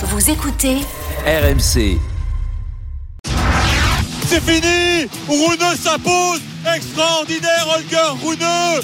Vous 0.00 0.30
écoutez 0.30 0.76
RMC. 1.26 1.98
C'est 4.28 4.40
fini 4.42 5.08
Rouneux 5.26 5.76
s'impose 5.82 6.40
Extraordinaire 6.72 7.66
Holger 7.74 8.22
Rouneux 8.22 8.80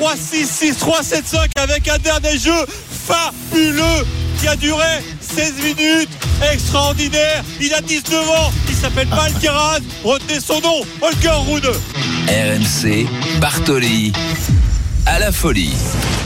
3-6-6-3-7-5 0.00 1.50
avec 1.56 1.86
un 1.88 1.98
dernier 1.98 2.38
jeu 2.38 2.64
fabuleux 3.06 4.06
qui 4.40 4.48
a 4.48 4.56
duré 4.56 5.02
16 5.20 5.54
minutes. 5.62 6.08
Extraordinaire 6.50 7.44
Il 7.60 7.74
a 7.74 7.82
19 7.82 8.26
ans 8.30 8.50
Il 8.68 8.74
s'appelle 8.74 9.08
Malkeraz 9.08 9.80
Retenez 10.02 10.40
son 10.40 10.60
nom 10.62 10.80
Holger 11.02 11.28
Rouneux 11.46 11.80
RMC. 12.28 13.06
Bartoli. 13.38 14.12
À 15.04 15.18
la 15.18 15.30
folie. 15.30 15.74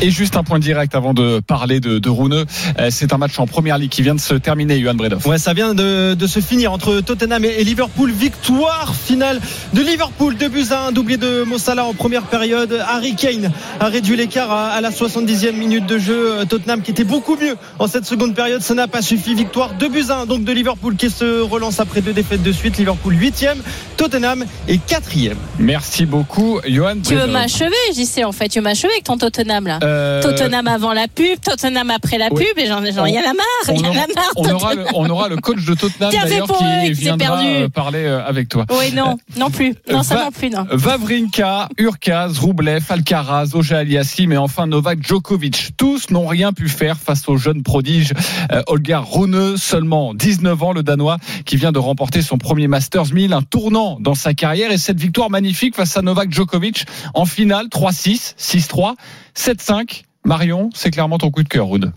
Et 0.00 0.12
juste 0.12 0.36
un 0.36 0.44
point 0.44 0.60
direct 0.60 0.94
avant 0.94 1.12
de 1.12 1.40
parler 1.40 1.80
de, 1.80 1.98
de 1.98 2.08
Rouneux. 2.08 2.44
Euh, 2.78 2.86
C'est 2.90 3.12
un 3.12 3.18
match 3.18 3.36
en 3.40 3.48
première 3.48 3.78
ligue 3.78 3.90
qui 3.90 4.02
vient 4.02 4.14
de 4.14 4.20
se 4.20 4.34
terminer, 4.34 4.78
Johan 4.78 4.94
Bredoff. 4.94 5.26
Ouais, 5.26 5.38
ça 5.38 5.54
vient 5.54 5.74
de, 5.74 6.14
de 6.14 6.26
se 6.28 6.38
finir 6.38 6.72
entre 6.72 7.00
Tottenham 7.00 7.44
et, 7.44 7.64
Liverpool. 7.64 8.12
Victoire 8.12 8.94
finale 8.94 9.40
de 9.74 9.80
Liverpool. 9.80 10.36
Deux 10.36 10.48
buts 10.48 10.66
à 10.70 10.86
un, 10.86 10.92
doublé 10.92 11.16
de 11.16 11.42
Mossala 11.42 11.84
en 11.84 11.94
première 11.94 12.22
période. 12.22 12.80
Harry 12.86 13.16
Kane 13.16 13.50
a 13.80 13.86
réduit 13.86 14.16
l'écart 14.16 14.52
à, 14.52 14.68
à 14.68 14.80
la 14.80 14.90
70e 14.90 15.56
minute 15.56 15.86
de 15.86 15.98
jeu. 15.98 16.38
Euh, 16.38 16.44
Tottenham 16.44 16.82
qui 16.82 16.92
était 16.92 17.02
beaucoup 17.02 17.34
mieux 17.34 17.56
en 17.80 17.88
cette 17.88 18.04
seconde 18.04 18.36
période. 18.36 18.62
Ça 18.62 18.74
n'a 18.74 18.86
pas 18.86 19.02
suffi. 19.02 19.34
Victoire 19.34 19.74
deux 19.74 19.88
buts 19.88 20.06
à 20.10 20.18
un 20.18 20.26
donc 20.26 20.44
de 20.44 20.52
Liverpool 20.52 20.94
qui 20.94 21.10
se 21.10 21.40
relance 21.40 21.80
après 21.80 22.02
deux 22.02 22.12
défaites 22.12 22.44
de 22.44 22.52
suite. 22.52 22.78
Liverpool 22.78 23.14
8e, 23.14 23.56
Tottenham 23.96 24.44
est 24.68 24.80
4e. 24.88 25.34
Merci 25.58 26.06
beaucoup, 26.06 26.60
Johan 26.68 26.94
Tu 27.04 27.16
veux 27.16 27.26
m'achever, 27.26 27.74
j'y 27.94 28.06
sais 28.06 28.22
en 28.22 28.32
fait. 28.32 28.48
Tu 28.48 28.60
veux 28.60 28.64
m'achever 28.64 28.92
avec 28.92 29.02
ton 29.02 29.18
Tottenham 29.18 29.66
là. 29.66 29.80
Euh, 29.87 29.87
Tottenham 30.22 30.66
avant 30.68 30.92
la 30.92 31.08
pub, 31.08 31.38
Tottenham 31.42 31.90
après 31.90 32.18
la 32.18 32.28
pub, 32.30 32.40
et 32.56 32.66
j'en 32.66 32.84
j'en- 32.92 33.04
il 33.06 33.14
y 33.14 33.18
a 33.18 33.22
marre, 33.22 33.34
on 33.68 33.72
il 33.74 33.78
y 33.80 33.82
marre. 33.82 33.98
on 34.36 34.48
aura 34.50 34.74
le, 34.74 34.84
on 34.94 35.08
aura 35.10 35.28
le 35.28 35.36
coach 35.36 35.64
de 35.64 35.74
Tottenham 35.74 36.10
d'ailleurs 36.10 36.46
eux 36.50 36.54
qui 36.58 36.86
j'ai 36.86 36.92
viendra 36.92 37.36
perdu. 37.38 37.46
euh, 37.46 37.68
parler 37.68 38.04
euh, 38.04 38.24
avec 38.24 38.48
toi. 38.48 38.64
Oui, 38.70 38.92
non, 38.94 39.18
non 39.36 39.50
plus. 39.50 39.74
Non, 39.90 40.02
ça 40.02 40.24
non 40.24 40.30
plus, 40.30 40.50
non. 40.50 40.66
Vavrinka, 40.70 41.68
Urkaz, 41.78 42.38
Roublev, 42.38 42.84
Alcaraz, 42.88 43.50
Oja 43.54 43.78
Aliassim 43.78 44.32
et 44.32 44.36
enfin 44.36 44.66
Novak 44.66 45.02
Djokovic. 45.06 45.70
Tous 45.76 46.10
n'ont 46.10 46.26
rien 46.26 46.52
pu 46.52 46.68
faire 46.68 46.96
face 46.96 47.28
au 47.28 47.36
jeune 47.36 47.62
prodige 47.62 48.12
euh, 48.52 48.62
Olga 48.66 49.00
Rune, 49.00 49.56
seulement 49.56 50.14
19 50.14 50.62
ans, 50.62 50.72
le 50.72 50.82
Danois, 50.82 51.16
qui 51.46 51.56
vient 51.56 51.72
de 51.72 51.78
remporter 51.78 52.22
son 52.22 52.38
premier 52.38 52.68
Masters 52.68 53.12
1000, 53.12 53.32
un 53.32 53.42
tournant 53.42 53.98
dans 54.00 54.14
sa 54.14 54.34
carrière 54.34 54.70
et 54.72 54.78
cette 54.78 55.00
victoire 55.00 55.30
magnifique 55.30 55.76
face 55.76 55.96
à 55.96 56.02
Novak 56.02 56.32
Djokovic 56.32 56.84
en 57.14 57.24
finale 57.24 57.66
3-6, 57.66 58.34
6-3, 58.38 58.94
7-5. 59.38 60.02
Marion, 60.24 60.70
c'est 60.74 60.90
clairement 60.90 61.18
ton 61.18 61.30
coup 61.30 61.42
de 61.42 61.48
cœur, 61.48 61.70
Rune. 61.70 61.92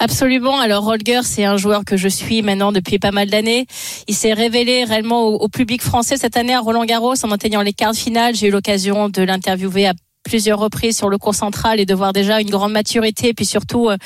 Absolument. 0.00 0.58
Alors 0.58 0.86
Holger, 0.86 1.20
c'est 1.22 1.44
un 1.44 1.56
joueur 1.56 1.84
que 1.84 1.96
je 1.96 2.08
suis 2.08 2.42
maintenant 2.42 2.72
depuis 2.72 2.98
pas 2.98 3.12
mal 3.12 3.30
d'années. 3.30 3.66
Il 4.08 4.14
s'est 4.14 4.32
révélé 4.32 4.84
réellement 4.84 5.22
au, 5.22 5.36
au 5.36 5.48
public 5.48 5.82
français 5.82 6.16
cette 6.16 6.36
année 6.36 6.52
à 6.52 6.60
Roland 6.60 6.84
Garros 6.84 7.14
en 7.24 7.30
atteignant 7.30 7.62
les 7.62 7.72
quarts 7.72 7.92
de 7.92 7.96
finale. 7.96 8.34
J'ai 8.34 8.48
eu 8.48 8.50
l'occasion 8.50 9.08
de 9.08 9.22
l'interviewer 9.22 9.86
à 9.86 9.94
plusieurs 10.24 10.58
reprises 10.58 10.96
sur 10.96 11.08
le 11.08 11.18
cours 11.18 11.36
central 11.36 11.78
et 11.78 11.86
de 11.86 11.94
voir 11.94 12.12
déjà 12.12 12.40
une 12.40 12.50
grande 12.50 12.72
maturité, 12.72 13.32
puis 13.32 13.46
surtout 13.46 13.88
euh, 13.88 13.96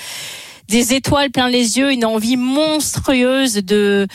des 0.69 0.93
étoiles 0.95 1.31
plein 1.31 1.49
les 1.49 1.79
yeux, 1.79 1.91
une 1.91 2.05
envie 2.05 2.37
monstrueuse 2.37 3.55
de 3.55 4.07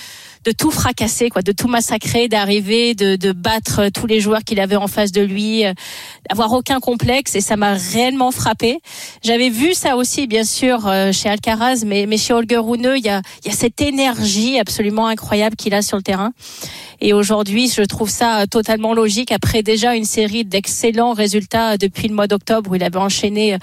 de 0.46 0.52
tout 0.52 0.72
fracasser, 0.72 1.30
quoi, 1.30 1.42
de 1.42 1.52
tout 1.52 1.68
massacrer, 1.68 2.28
d'arriver, 2.28 2.94
de, 2.94 3.16
de 3.16 3.32
battre 3.32 3.90
tous 3.90 4.06
les 4.06 4.20
joueurs 4.20 4.44
qu'il 4.44 4.60
avait 4.60 4.76
en 4.76 4.88
face 4.88 5.12
de 5.12 5.22
lui, 5.22 5.66
euh, 5.66 5.74
avoir 6.30 6.54
aucun 6.54 6.80
complexe, 6.80 7.36
et 7.36 7.42
ça 7.42 7.58
m'a 7.58 7.74
réellement 7.74 8.32
frappé. 8.32 8.80
J'avais 9.24 9.50
vu 9.50 9.74
ça 9.74 9.98
aussi, 9.98 10.28
bien 10.28 10.44
sûr, 10.44 10.88
euh, 10.88 11.12
chez 11.12 11.30
Alcaraz, 11.30 11.84
mais, 11.86 12.06
mais 12.06 12.18
chez 12.18 12.34
Holger 12.34 12.58
Rune, 12.58 12.94
il 12.96 13.06
y 13.06 13.10
a, 13.10 13.22
il 13.44 13.52
y 13.52 13.54
a 13.54 13.58
cette 13.58 13.82
énergie 13.82 14.60
absolument 14.60 15.08
incroyable 15.08 15.56
qu'il 15.56 15.74
a 15.74 15.82
sur 15.82 15.98
le 15.98 16.04
terrain. 16.04 16.32
Et 17.02 17.12
aujourd'hui, 17.14 17.70
je 17.70 17.82
trouve 17.82 18.10
ça 18.10 18.46
totalement 18.48 18.94
logique 18.94 19.32
après 19.32 19.64
déjà 19.64 19.96
une 19.96 20.06
série 20.06 20.46
d'excellents 20.46 21.14
résultats 21.14 21.78
depuis 21.78 22.08
le 22.08 22.16
mois 22.16 22.28
d'octobre 22.28 22.72
où 22.72 22.76
il 22.76 22.84
avait 22.84 22.98
enchaîné 22.98 23.56
euh, 23.56 23.58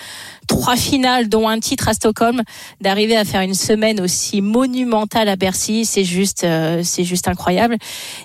trois 0.49 0.77
finales, 0.77 1.29
dont 1.29 1.49
un 1.49 1.61
titre 1.61 1.89
à 1.89 1.95
Stockholm, 1.95 2.43
d'arriver 2.81 3.17
à 3.17 3.25
faire 3.25 3.41
une 3.41 3.55
semaine 3.55 4.01
aussi 4.01 4.41
monumentale 4.43 5.29
à 5.29 5.37
Bercy, 5.37 5.85
c'est 5.85 6.05
juste, 6.05 6.45
euh, 6.45 6.72
c'est 6.83 7.05
juste 7.05 7.29
incroyable. 7.29 7.77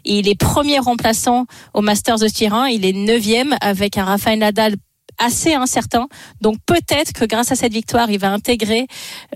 Il 0.05 0.27
est 0.27 0.39
premier 0.39 0.79
remplaçant 0.79 1.45
au 1.73 1.81
Masters 1.81 2.19
de 2.19 2.27
Turin, 2.27 2.67
il 2.67 2.85
est 2.85 2.93
neuvième 2.93 3.55
avec 3.61 3.97
un 3.97 4.05
Rafael 4.05 4.39
Nadal 4.39 4.75
assez 5.19 5.55
incertain. 5.55 6.07
Donc 6.41 6.57
peut-être 6.67 7.11
que 7.11 7.25
grâce 7.25 7.51
à 7.51 7.55
cette 7.55 7.73
victoire, 7.73 8.11
il 8.11 8.19
va 8.19 8.31
intégrer 8.31 8.85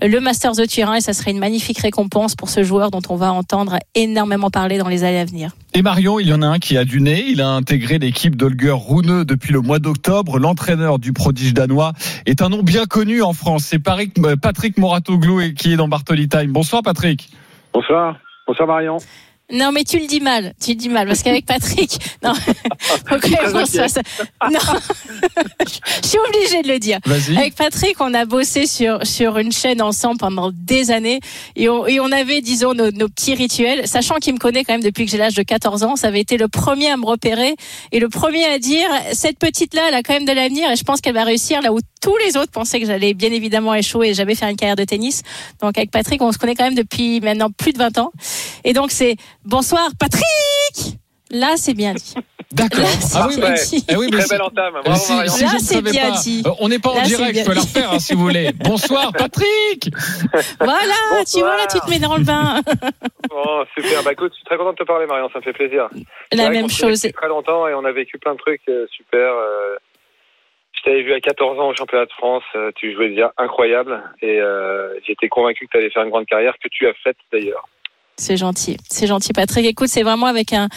euh, 0.00 0.06
le 0.06 0.20
Masters 0.20 0.52
de 0.54 0.64
Turin 0.64 0.94
et 0.94 1.00
ça 1.00 1.12
serait 1.12 1.32
une 1.32 1.40
magnifique 1.40 1.78
récompense 1.80 2.36
pour 2.36 2.50
ce 2.50 2.62
joueur 2.62 2.92
dont 2.92 3.00
on 3.08 3.16
va 3.16 3.32
entendre 3.32 3.78
énormément 3.96 4.48
parler 4.48 4.78
dans 4.78 4.86
les 4.86 5.02
années 5.02 5.18
à 5.18 5.24
venir. 5.24 5.56
Et 5.74 5.82
Marion, 5.82 6.20
il 6.20 6.28
y 6.28 6.32
en 6.32 6.40
a 6.42 6.46
un 6.46 6.60
qui 6.60 6.76
a 6.76 6.84
du 6.84 7.00
nez. 7.00 7.24
Il 7.26 7.40
a 7.40 7.48
intégré 7.48 7.98
l'équipe 7.98 8.36
d'Holger 8.36 8.76
Rune 8.76 9.24
depuis 9.24 9.52
le 9.52 9.60
mois 9.60 9.80
d'octobre. 9.80 10.38
L'entraîneur 10.38 11.00
du 11.00 11.12
prodige 11.12 11.52
danois 11.52 11.94
est 12.26 12.42
un 12.42 12.48
nom 12.48 12.62
bien 12.62 12.84
connu 12.84 13.20
en 13.20 13.32
France. 13.32 13.64
C'est 13.64 13.80
Patrick, 13.80 14.16
euh, 14.20 14.36
Moratoglou 14.80 15.40
et- 15.40 15.52
qui 15.54 15.72
est 15.72 15.76
dans 15.76 15.88
Bartoli 15.88 16.28
Time. 16.28 16.52
Bonsoir 16.52 16.82
Patrick. 16.82 17.28
Bonsoir. 17.74 18.18
Bonsoir 18.52 18.68
Marion. 18.68 18.98
Non, 19.52 19.70
mais 19.70 19.84
tu 19.84 19.98
le 19.98 20.06
dis 20.06 20.20
mal. 20.20 20.54
Tu 20.62 20.70
le 20.70 20.76
dis 20.76 20.88
mal 20.88 21.06
parce 21.06 21.22
qu'avec 21.22 21.44
Patrick, 21.44 21.98
non. 22.24 22.32
François, 23.50 23.88
ça-. 23.88 24.00
Je 26.02 26.08
suis 26.08 26.18
obligée 26.18 26.62
de 26.62 26.68
le 26.68 26.78
dire. 26.78 26.98
Vas-y. 27.04 27.36
Avec 27.36 27.54
Patrick, 27.54 28.00
on 28.00 28.14
a 28.14 28.24
bossé 28.24 28.66
sur 28.66 29.06
sur 29.06 29.36
une 29.38 29.52
chaîne 29.52 29.82
ensemble 29.82 30.18
pendant 30.18 30.50
des 30.52 30.90
années 30.90 31.20
et 31.54 31.68
on, 31.68 31.86
et 31.86 32.00
on 32.00 32.10
avait, 32.10 32.40
disons, 32.40 32.72
nos, 32.74 32.90
nos 32.90 33.08
petits 33.08 33.34
rituels. 33.34 33.86
Sachant 33.86 34.16
qu'il 34.16 34.32
me 34.34 34.38
connaît 34.38 34.64
quand 34.64 34.72
même 34.72 34.82
depuis 34.82 35.04
que 35.04 35.10
j'ai 35.10 35.18
l'âge 35.18 35.34
de 35.34 35.42
14 35.42 35.82
ans, 35.82 35.96
ça 35.96 36.08
avait 36.08 36.20
été 36.20 36.38
le 36.38 36.48
premier 36.48 36.90
à 36.90 36.96
me 36.96 37.04
repérer 37.04 37.54
et 37.92 38.00
le 38.00 38.08
premier 38.08 38.44
à 38.46 38.58
dire 38.58 38.88
cette 39.12 39.38
petite 39.38 39.74
là, 39.74 39.82
elle 39.88 39.94
a 39.94 40.02
quand 40.02 40.14
même 40.14 40.24
de 40.24 40.32
l'avenir 40.32 40.70
et 40.70 40.76
je 40.76 40.84
pense 40.84 41.00
qu'elle 41.00 41.14
va 41.14 41.24
réussir 41.24 41.60
là 41.60 41.72
où 41.72 41.78
tous 42.00 42.16
les 42.16 42.36
autres 42.36 42.50
pensaient 42.50 42.80
que 42.80 42.86
j'allais 42.86 43.14
bien 43.14 43.30
évidemment 43.30 43.74
échouer 43.74 44.08
et 44.08 44.14
jamais 44.14 44.34
faire 44.34 44.48
une 44.48 44.56
carrière 44.56 44.76
de 44.76 44.84
tennis. 44.84 45.22
Donc 45.60 45.76
avec 45.76 45.90
Patrick, 45.90 46.20
on 46.22 46.32
se 46.32 46.38
connaît 46.38 46.54
quand 46.54 46.64
même 46.64 46.74
depuis 46.74 47.20
maintenant 47.20 47.50
plus 47.50 47.72
de 47.72 47.78
20 47.78 47.98
ans. 47.98 48.12
Et 48.64 48.72
donc 48.72 48.90
c'est 48.90 49.16
bonsoir 49.44 49.88
Patrick. 49.98 50.98
Là, 51.30 51.54
c'est 51.56 51.72
bien 51.74 51.94
dit. 51.94 52.14
D'accord. 52.52 52.80
Là, 52.80 52.86
c'est 53.00 53.16
Ah 53.18 53.26
oui, 53.26 53.36
bien 53.36 53.48
bah, 53.48 53.54
dit. 53.54 53.84
eh 53.88 53.96
oui, 53.96 54.08
mais 54.10 54.18
Très 54.18 54.22
si- 54.24 54.28
belle 54.28 54.42
entame. 54.42 54.74
Bravo 54.84 54.96
si, 55.00 55.12
Marion. 55.14 55.32
si 55.32 55.42
Là, 55.44 55.50
c'est 55.58 55.80
bien 55.82 56.10
pas, 56.10 56.18
dit. 56.18 56.42
euh, 56.46 56.50
on 56.60 56.68
n'est 56.68 56.78
pas 56.78 56.90
en 56.90 56.96
Là, 56.96 57.02
direct, 57.04 57.38
je 57.38 57.44
peux 57.46 57.54
la 57.54 57.60
refaire 57.62 57.92
hein, 57.92 57.98
si 57.98 58.12
vous 58.12 58.20
voulez. 58.20 58.50
Bonsoir 58.52 59.10
Patrick. 59.18 59.88
Voilà, 60.60 61.24
tu 61.26 61.38
vois 61.40 61.56
là, 61.56 61.66
tu 61.66 61.80
te 61.80 61.88
mets 61.88 61.98
dans 61.98 62.16
le 62.16 62.24
bain. 62.24 62.60
Oh, 63.34 63.62
super. 63.74 64.02
Bah 64.02 64.12
écoute, 64.12 64.32
je 64.32 64.36
suis 64.36 64.44
très 64.44 64.58
content 64.58 64.72
de 64.72 64.76
te 64.76 64.82
parler 64.84 65.06
Marion, 65.06 65.30
ça 65.32 65.38
me 65.38 65.42
fait 65.42 65.54
plaisir. 65.54 65.88
La 66.32 66.50
même 66.50 66.68
chose. 66.68 67.00
Très 67.14 67.28
longtemps 67.28 67.66
et 67.66 67.72
on 67.72 67.82
a 67.86 67.92
vécu 67.92 68.18
plein 68.18 68.34
de 68.34 68.38
trucs 68.38 68.60
euh, 68.68 68.86
super. 68.94 69.18
euh, 69.32 69.76
je 70.72 70.82
t'avais 70.82 71.02
vu 71.02 71.14
à 71.14 71.20
14 71.20 71.58
ans 71.58 71.68
au 71.68 71.74
championnat 71.74 72.04
de 72.04 72.12
France, 72.12 72.42
euh, 72.56 72.72
tu 72.76 72.92
jouais 72.94 73.08
déjà 73.08 73.32
incroyable 73.38 74.02
et 74.20 74.38
euh, 74.38 74.92
j'étais 75.06 75.28
convaincu 75.30 75.64
que 75.66 75.70
tu 75.72 75.78
allais 75.78 75.88
faire 75.90 76.02
une 76.02 76.10
grande 76.10 76.26
carrière 76.26 76.52
que 76.62 76.68
tu 76.70 76.86
as 76.86 76.92
faite 77.02 77.16
d'ailleurs. 77.32 77.66
C'est 78.16 78.36
gentil, 78.36 78.76
c'est 78.90 79.06
gentil, 79.06 79.32
Patrick. 79.32 79.66
Écoute, 79.66 79.88
c'est 79.88 80.02
vraiment 80.02 80.26
avec 80.26 80.52
un 80.52 80.68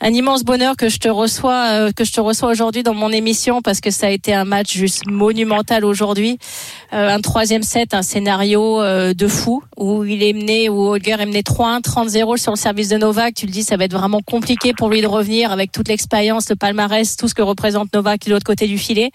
un 0.00 0.12
immense 0.12 0.44
bonheur 0.44 0.76
que 0.76 0.88
je 0.88 0.98
te 0.98 1.08
reçois 1.08 1.70
euh, 1.70 1.92
que 1.92 2.04
je 2.04 2.12
te 2.12 2.20
reçois 2.20 2.50
aujourd'hui 2.50 2.82
dans 2.82 2.94
mon 2.94 3.10
émission 3.10 3.62
parce 3.62 3.80
que 3.80 3.90
ça 3.90 4.06
a 4.06 4.10
été 4.10 4.32
un 4.32 4.44
match 4.44 4.72
juste 4.72 5.06
monumental 5.06 5.84
aujourd'hui. 5.84 6.38
Euh, 6.92 7.08
un 7.08 7.20
troisième 7.20 7.62
set 7.62 7.94
un 7.94 8.02
scénario 8.02 8.80
euh, 8.80 9.12
de 9.12 9.26
fou 9.26 9.62
où 9.76 10.04
il 10.04 10.22
est 10.22 10.32
mené 10.32 10.68
où 10.68 10.86
Holger 10.86 11.16
est 11.18 11.26
mené 11.26 11.42
3-1 11.42 11.82
30-0 11.82 12.36
sur 12.36 12.52
le 12.52 12.56
service 12.56 12.88
de 12.88 12.96
Novak. 12.96 13.34
Tu 13.34 13.46
le 13.46 13.52
dis 13.52 13.62
ça 13.62 13.76
va 13.76 13.84
être 13.84 13.92
vraiment 13.92 14.20
compliqué 14.20 14.72
pour 14.72 14.88
lui 14.88 15.00
de 15.00 15.06
revenir 15.06 15.50
avec 15.50 15.72
toute 15.72 15.88
l'expérience 15.88 16.48
le 16.48 16.56
palmarès 16.56 17.16
tout 17.16 17.28
ce 17.28 17.34
que 17.34 17.42
représente 17.42 17.92
Novak 17.92 18.24
de 18.26 18.30
l'autre 18.30 18.46
côté 18.46 18.66
du 18.66 18.78
filet 18.78 19.10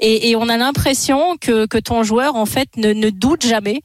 et, 0.00 0.30
et 0.30 0.36
on 0.36 0.48
a 0.48 0.56
l'impression 0.56 1.36
que, 1.40 1.66
que 1.66 1.78
ton 1.78 2.02
joueur 2.02 2.36
en 2.36 2.46
fait 2.46 2.68
ne, 2.76 2.92
ne 2.92 3.10
doute 3.10 3.46
jamais, 3.46 3.82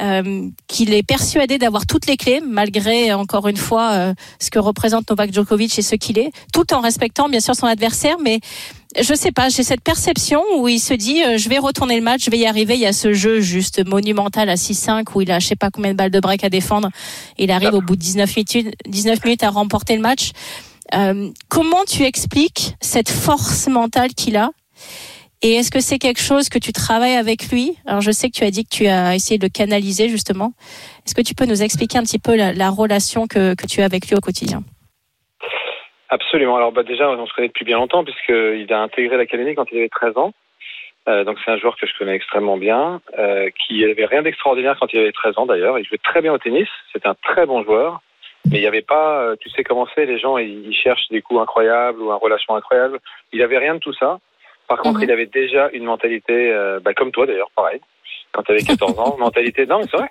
euh, 0.00 0.48
qu'il 0.66 0.92
est 0.94 1.02
persuadé 1.02 1.58
d'avoir 1.58 1.86
toutes 1.86 2.06
les 2.06 2.16
clés 2.16 2.40
malgré 2.40 3.12
encore 3.12 3.48
une 3.48 3.56
fois 3.56 3.92
euh, 3.92 4.14
ce 4.38 4.50
que 4.50 4.58
représente 4.58 5.08
Novak 5.10 5.32
Djokovic 5.32 5.78
et 5.78 5.82
ce 5.82 5.94
qu'il 5.94 6.18
est, 6.18 6.30
tout 6.52 6.72
en 6.72 6.80
respectant 6.80 7.28
bien 7.28 7.40
sûr 7.40 7.54
son 7.54 7.66
adversaire, 7.66 8.16
mais 8.22 8.40
je 9.00 9.14
sais 9.14 9.30
pas, 9.30 9.48
j'ai 9.48 9.62
cette 9.62 9.82
perception 9.82 10.42
où 10.56 10.66
il 10.66 10.80
se 10.80 10.94
dit 10.94 11.22
euh, 11.22 11.38
je 11.38 11.48
vais 11.48 11.58
retourner 11.58 11.96
le 11.96 12.02
match, 12.02 12.24
je 12.24 12.30
vais 12.30 12.38
y 12.38 12.46
arriver. 12.46 12.74
Il 12.74 12.80
y 12.80 12.86
a 12.86 12.92
ce 12.92 13.12
jeu 13.12 13.40
juste 13.40 13.86
monumental 13.86 14.48
à 14.48 14.56
6-5 14.56 15.04
où 15.14 15.20
il 15.20 15.30
a 15.30 15.38
je 15.38 15.46
sais 15.46 15.56
pas 15.56 15.70
combien 15.70 15.92
de 15.92 15.96
balles 15.96 16.10
de 16.10 16.20
break 16.20 16.42
à 16.42 16.50
défendre. 16.50 16.88
Il 17.38 17.50
arrive 17.50 17.74
au 17.74 17.80
bout 17.80 17.96
de 17.96 18.00
19 18.00 18.36
minutes, 18.36 18.76
19 18.88 19.24
minutes 19.24 19.44
à 19.44 19.50
remporter 19.50 19.94
le 19.94 20.02
match. 20.02 20.32
Euh, 20.94 21.30
comment 21.48 21.84
tu 21.86 22.02
expliques 22.02 22.74
cette 22.80 23.10
force 23.10 23.68
mentale 23.68 24.12
qu'il 24.14 24.36
a? 24.36 24.50
Et 25.42 25.54
est-ce 25.54 25.70
que 25.70 25.80
c'est 25.80 25.98
quelque 25.98 26.20
chose 26.20 26.48
que 26.48 26.58
tu 26.58 26.72
travailles 26.72 27.16
avec 27.16 27.50
lui? 27.50 27.76
Alors 27.86 28.00
je 28.00 28.10
sais 28.10 28.28
que 28.28 28.36
tu 28.36 28.44
as 28.44 28.50
dit 28.50 28.64
que 28.64 28.74
tu 28.74 28.86
as 28.86 29.14
essayé 29.14 29.38
de 29.38 29.44
le 29.44 29.50
canaliser 29.50 30.08
justement. 30.08 30.52
Est-ce 31.06 31.14
que 31.14 31.22
tu 31.22 31.34
peux 31.34 31.46
nous 31.46 31.62
expliquer 31.62 31.98
un 31.98 32.02
petit 32.02 32.18
peu 32.18 32.36
la, 32.36 32.52
la 32.52 32.70
relation 32.70 33.26
que, 33.26 33.54
que 33.54 33.66
tu 33.66 33.80
as 33.80 33.84
avec 33.84 34.08
lui 34.08 34.16
au 34.16 34.20
quotidien? 34.20 34.62
Absolument. 36.10 36.56
Alors 36.56 36.72
bah, 36.72 36.82
déjà, 36.82 37.08
on 37.08 37.26
se 37.26 37.32
connaît 37.32 37.48
depuis 37.48 37.64
bien 37.64 37.78
longtemps 37.78 38.04
puisqu'il 38.04 38.72
a 38.72 38.82
intégré 38.82 39.16
l'académie 39.16 39.54
quand 39.54 39.66
il 39.70 39.78
avait 39.78 39.88
13 39.88 40.16
ans. 40.18 40.32
Euh, 41.08 41.24
donc 41.24 41.38
c'est 41.44 41.50
un 41.50 41.56
joueur 41.56 41.76
que 41.76 41.86
je 41.86 41.96
connais 41.98 42.14
extrêmement 42.14 42.58
bien, 42.58 43.00
euh, 43.18 43.48
qui 43.50 43.84
avait 43.84 44.04
rien 44.04 44.22
d'extraordinaire 44.22 44.76
quand 44.78 44.92
il 44.92 44.98
avait 44.98 45.12
13 45.12 45.38
ans 45.38 45.46
d'ailleurs. 45.46 45.78
Il 45.78 45.86
jouait 45.86 45.98
très 45.98 46.20
bien 46.20 46.32
au 46.32 46.38
tennis, 46.38 46.68
c'est 46.92 47.06
un 47.06 47.14
très 47.14 47.46
bon 47.46 47.64
joueur, 47.64 48.00
mais 48.50 48.58
il 48.58 48.60
n'y 48.60 48.66
avait 48.66 48.82
pas, 48.82 49.22
euh, 49.22 49.36
tu 49.40 49.48
sais 49.50 49.64
comment 49.64 49.86
c'est, 49.94 50.04
les 50.04 50.18
gens 50.18 50.36
ils, 50.36 50.74
cherchent 50.74 51.08
des 51.10 51.22
coups 51.22 51.40
incroyables 51.40 52.02
ou 52.02 52.12
un 52.12 52.16
relation 52.16 52.54
incroyable. 52.54 52.98
Il 53.32 53.42
avait 53.42 53.58
rien 53.58 53.74
de 53.74 53.80
tout 53.80 53.94
ça. 53.94 54.18
Par 54.70 54.78
contre, 54.78 54.98
Mhm. 55.00 55.04
il 55.04 55.10
avait 55.10 55.26
déjà 55.26 55.68
une 55.72 55.82
mentalité, 55.84 56.52
euh, 56.52 56.78
bah, 56.80 56.94
comme 56.94 57.10
toi 57.10 57.26
d'ailleurs, 57.26 57.50
pareil, 57.56 57.80
quand 58.32 58.44
tu 58.44 58.52
avais 58.52 58.62
14 58.62 58.96
ans, 59.00 59.16
mentalité, 59.18 59.66
non 59.66 59.80
c'est 59.82 59.96
vrai, 59.96 60.08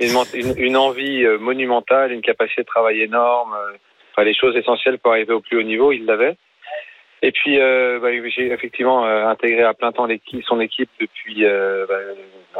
une, 0.00 0.12
ment- 0.12 0.34
une, 0.34 0.52
une 0.58 0.76
envie 0.76 1.24
euh, 1.24 1.38
monumentale, 1.38 2.10
une 2.10 2.20
capacité 2.20 2.62
de 2.62 2.66
travail 2.66 3.00
énorme, 3.02 3.54
euh, 3.54 3.76
enfin, 4.12 4.24
les 4.24 4.34
choses 4.34 4.56
essentielles 4.56 4.98
pour 4.98 5.12
arriver 5.12 5.32
au 5.32 5.40
plus 5.40 5.58
haut 5.58 5.62
niveau, 5.62 5.92
il 5.92 6.06
l'avait. 6.06 6.36
Et 7.22 7.30
puis, 7.32 7.58
bah, 7.58 8.08
j'ai 8.34 8.46
effectivement 8.50 9.04
intégré 9.04 9.62
à 9.62 9.74
plein 9.74 9.92
temps 9.92 10.08
son 10.48 10.58
équipe 10.58 10.88
depuis 10.98 11.44
bah, 11.44 11.98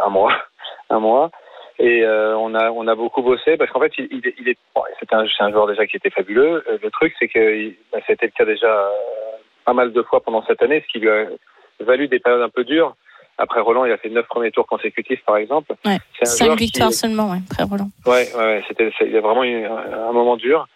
un 0.07 0.11
mois, 0.11 0.35
un 0.91 1.01
mois. 1.01 1.31
Et 1.79 2.05
on 2.07 2.55
a 2.55 2.71
on 2.71 2.87
a 2.87 2.95
beaucoup 2.95 3.23
bossé 3.23 3.57
parce 3.57 3.71
qu'en 3.71 3.81
fait 3.81 3.93
il, 3.97 4.07
il, 4.11 4.29
est- 4.29 4.35
il 4.39 4.49
est 4.51 4.59
bon, 4.75 4.83
c'est 5.01 5.11
un 5.15 5.51
joueur 5.51 5.67
déjà 5.67 5.87
qui 5.87 5.97
était 5.97 6.11
fabuleux. 6.11 6.63
Le 6.83 6.91
truc 6.91 7.15
c'est 7.19 7.29
que 7.29 7.71
bah, 7.91 8.01
c'était 8.07 8.27
le 8.27 8.33
cas 8.37 8.45
déjà 8.45 8.91
pas 9.65 9.73
mal 9.73 9.93
de 9.93 10.03
fois 10.03 10.21
pendant 10.23 10.45
cette 10.47 10.63
année, 10.63 10.83
ce 10.87 10.93
qui 10.93 10.99
lui 11.01 11.11
a 11.11 11.27
valu 11.81 12.09
des 12.09 12.19
périodes 12.19 12.43
un 12.43 12.49
peu 12.49 12.65
dures. 12.65 12.95
Après 13.39 13.61
Roland, 13.61 13.87
il 13.87 13.93
a 13.93 13.97
fait 13.97 14.11
neuf 14.11 14.27
premiers 14.27 14.51
tours 14.51 14.67
consécutifs 14.67 15.23
par 15.25 15.39
exemple. 15.39 15.73
Ouais. 15.87 15.97
Cinq 16.23 16.51
qui- 16.57 16.65
victoires 16.65 16.93
seulement, 16.93 17.31
ouais, 17.31 17.39
après 17.51 17.65
Roland. 17.65 17.91
Ouais, 18.07 18.27
c'était, 18.69 18.93
il 19.01 19.13
y 19.13 19.17
a 19.17 19.21
vraiment 19.23 19.45
eu 19.45 19.65
un, 19.65 20.13
moment 20.13 20.37
dur. 20.37 20.69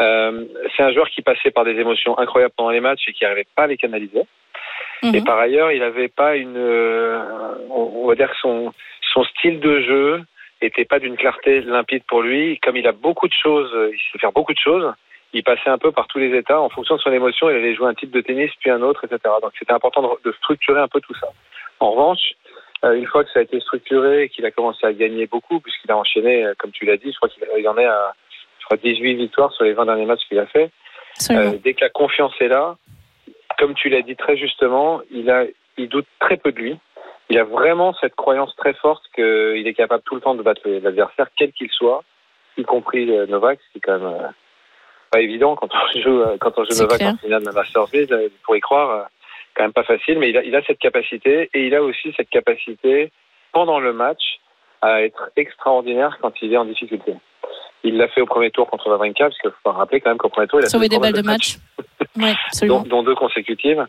Euh, 0.00 0.44
c'est 0.76 0.82
un 0.82 0.92
joueur 0.92 1.08
qui 1.10 1.22
passait 1.22 1.52
par 1.52 1.64
des 1.64 1.78
émotions 1.78 2.18
incroyables 2.18 2.54
pendant 2.56 2.70
les 2.70 2.80
matchs 2.80 3.04
et 3.08 3.12
qui 3.12 3.22
n'arrivait 3.24 3.46
pas 3.54 3.64
à 3.64 3.66
les 3.68 3.76
canaliser. 3.76 4.22
Et 5.04 5.20
Mhm. 5.20 5.24
par 5.24 5.38
ailleurs, 5.38 5.70
il 5.70 5.78
n'avait 5.78 6.08
pas 6.08 6.34
une, 6.36 6.56
euh, 6.56 7.22
on, 7.70 8.06
va 8.08 8.16
dire 8.16 8.30
que 8.30 8.36
son 8.40 8.72
son 9.12 9.22
style 9.24 9.60
de 9.60 9.80
jeu 9.80 10.22
était 10.60 10.84
pas 10.84 10.98
d'une 10.98 11.16
clarté 11.16 11.60
limpide 11.60 12.02
pour 12.08 12.22
lui. 12.22 12.58
Comme 12.58 12.76
il 12.76 12.86
a 12.88 12.92
beaucoup 12.92 13.28
de 13.28 13.32
choses, 13.32 13.70
euh, 13.74 13.90
il 13.92 13.98
sait 14.12 14.18
faire 14.18 14.32
beaucoup 14.32 14.52
de 14.52 14.58
choses. 14.58 14.92
Il 15.32 15.44
passait 15.44 15.68
un 15.68 15.78
peu 15.78 15.92
par 15.92 16.06
tous 16.06 16.18
les 16.18 16.36
états 16.36 16.60
en 16.60 16.70
fonction 16.70 16.96
de 16.96 17.00
son 17.00 17.12
émotion. 17.12 17.50
Il 17.50 17.56
allait 17.56 17.74
jouer 17.74 17.88
un 17.88 17.94
type 17.94 18.10
de 18.10 18.20
tennis 18.20 18.50
puis 18.60 18.70
un 18.70 18.80
autre, 18.82 19.04
etc. 19.04 19.20
Donc 19.42 19.52
c'était 19.58 19.72
important 19.72 20.16
de, 20.24 20.32
structurer 20.32 20.80
un 20.80 20.88
peu 20.88 21.00
tout 21.00 21.14
ça. 21.14 21.28
En 21.80 21.90
revanche, 21.90 22.32
euh, 22.84 22.94
une 22.94 23.06
fois 23.06 23.24
que 23.24 23.30
ça 23.32 23.40
a 23.40 23.42
été 23.42 23.60
structuré 23.60 24.24
et 24.24 24.28
qu'il 24.28 24.46
a 24.46 24.50
commencé 24.50 24.86
à 24.86 24.92
gagner 24.92 25.26
beaucoup, 25.26 25.60
puisqu'il 25.60 25.90
a 25.90 25.96
enchaîné, 25.96 26.44
euh, 26.44 26.54
comme 26.58 26.70
tu 26.70 26.86
l'as 26.86 26.96
dit, 26.96 27.12
je 27.12 27.16
crois 27.16 27.28
qu'il 27.28 27.42
il 27.58 27.68
en 27.68 27.76
est 27.76 27.84
à 27.84 28.14
je 28.60 28.64
crois 28.64 28.76
18 28.76 29.14
victoires 29.14 29.52
sur 29.52 29.64
les 29.64 29.72
20 29.72 29.86
derniers 29.86 30.06
matchs 30.06 30.26
qu'il 30.28 30.38
a 30.38 30.46
fait. 30.46 30.70
Euh, 31.30 31.56
dès 31.62 31.74
que 31.74 31.80
la 31.82 31.90
confiance 31.90 32.34
est 32.40 32.48
là, 32.48 32.76
comme 33.58 33.74
tu 33.74 33.88
l'as 33.88 34.02
dit 34.02 34.16
très 34.16 34.36
justement, 34.36 35.00
il 35.10 35.30
a, 35.30 35.44
il 35.76 35.88
doute 35.88 36.06
très 36.20 36.36
peu 36.36 36.52
de 36.52 36.58
lui. 36.58 36.78
Il 37.30 37.38
a 37.38 37.44
vraiment 37.44 37.94
cette 38.00 38.14
croyance 38.14 38.54
très 38.56 38.74
forte 38.74 39.04
qu'il 39.14 39.66
est 39.66 39.74
capable 39.74 40.02
tout 40.04 40.14
le 40.14 40.20
temps 40.20 40.34
de 40.34 40.42
battre 40.42 40.62
l'adversaire, 40.64 41.28
quel 41.36 41.52
qu'il 41.52 41.70
soit, 41.70 42.02
y 42.56 42.62
compris 42.62 43.06
Novak, 43.28 43.58
ce 43.60 43.72
qui 43.72 43.78
est 43.78 43.80
quand 43.80 43.98
même 43.98 44.32
pas 45.10 45.20
évident 45.20 45.56
quand 45.56 45.68
on 45.72 46.00
joue, 46.00 46.20
euh, 46.20 46.36
quand 46.40 46.52
on 46.56 46.64
joue 46.64 46.82
Novak 46.82 47.00
en 47.02 47.16
finale 47.16 47.44
de 47.44 47.50
Masters 47.50 47.86
1000, 47.92 48.30
pour 48.44 48.56
y 48.56 48.60
croire, 48.60 48.90
euh, 48.90 49.02
quand 49.54 49.64
même 49.64 49.72
pas 49.72 49.84
facile, 49.84 50.18
mais 50.18 50.30
il 50.30 50.36
a, 50.36 50.44
il 50.44 50.54
a 50.54 50.62
cette 50.62 50.78
capacité 50.78 51.50
et 51.54 51.66
il 51.66 51.74
a 51.74 51.82
aussi 51.82 52.12
cette 52.16 52.30
capacité 52.30 53.10
pendant 53.52 53.80
le 53.80 53.92
match 53.92 54.38
à 54.80 55.02
être 55.02 55.30
extraordinaire 55.36 56.18
quand 56.20 56.32
il 56.42 56.52
est 56.52 56.56
en 56.56 56.64
difficulté. 56.64 57.14
Il 57.84 57.96
l'a 57.96 58.08
fait 58.08 58.20
au 58.20 58.26
premier 58.26 58.50
tour 58.50 58.68
contre 58.68 58.88
Wawrinka, 58.88 59.24
parce 59.24 59.38
qu'il 59.38 59.50
faut 59.62 59.70
rappeler 59.70 60.00
quand 60.00 60.10
même 60.10 60.18
qu'au 60.18 60.28
premier 60.28 60.46
tour, 60.46 60.60
il 60.60 60.66
a 60.66 60.68
fait 60.68 60.88
des 60.88 60.98
balles 60.98 61.12
de 61.12 61.22
match. 61.22 61.56
Ouais, 62.16 62.34
dont, 62.66 62.82
dont 62.82 63.02
deux 63.02 63.14
consécutives. 63.14 63.86